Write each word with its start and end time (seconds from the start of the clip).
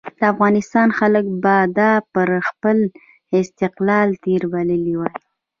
افغانستان 0.31 0.87
خلکو 0.99 1.31
به 1.43 1.55
دا 1.77 1.91
پر 2.13 2.29
خپل 2.47 2.77
استقلال 3.41 4.07
تېری 4.23 4.47
بللی 4.53 4.93
وای. 4.99 5.15